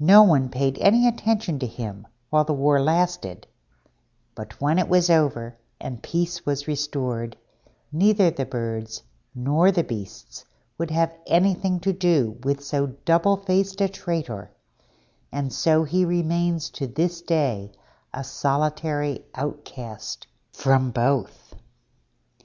No 0.00 0.24
one 0.24 0.48
paid 0.48 0.76
any 0.80 1.06
attention 1.06 1.60
to 1.60 1.68
him 1.68 2.08
while 2.30 2.42
the 2.42 2.52
war 2.52 2.80
lasted: 2.82 3.46
but 4.34 4.60
when 4.60 4.76
it 4.76 4.88
was 4.88 5.08
over, 5.08 5.56
and 5.80 6.02
peace 6.02 6.44
was 6.44 6.66
restored, 6.66 7.36
neither 7.92 8.28
the 8.28 8.44
Birds 8.44 9.04
nor 9.36 9.70
the 9.70 9.84
Beasts 9.84 10.44
would 10.78 10.90
have 10.90 11.14
anything 11.28 11.78
to 11.78 11.92
do 11.92 12.40
with 12.42 12.60
so 12.64 12.88
double 13.04 13.36
faced 13.36 13.80
a 13.80 13.88
traitor, 13.88 14.50
and 15.30 15.52
so 15.52 15.84
he 15.84 16.04
remains 16.04 16.68
to 16.70 16.88
this 16.88 17.22
day 17.22 17.70
a 18.12 18.24
solitary 18.24 19.24
outcast 19.32 20.26
from 20.50 20.90
both. 20.90 21.54